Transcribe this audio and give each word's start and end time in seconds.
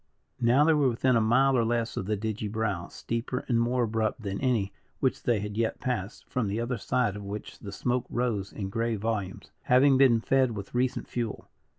Now 0.39 0.63
they 0.63 0.73
were 0.73 0.89
within 0.89 1.15
a 1.15 1.21
mile 1.21 1.55
or 1.55 1.63
less 1.63 1.95
of 1.95 2.07
the 2.07 2.17
digy 2.17 2.51
brow, 2.51 2.87
steeper 2.87 3.45
and 3.47 3.61
more 3.61 3.83
abrupt 3.83 4.23
than 4.23 4.41
any 4.41 4.73
which 4.99 5.21
they 5.21 5.41
had 5.41 5.55
yet 5.57 5.79
passed, 5.79 6.27
from 6.27 6.47
the 6.47 6.59
other 6.59 6.79
side 6.79 7.15
of 7.15 7.21
which 7.23 7.59
the 7.59 7.71
smoke 7.71 8.07
rose 8.09 8.51
in 8.51 8.69
grey 8.69 8.95
volumes, 8.95 9.51
having 9.65 9.99
been 9.99 10.19
fed 10.19 10.53
with 10.55 10.73
recent 10.73 11.07
fuel. 11.07 11.47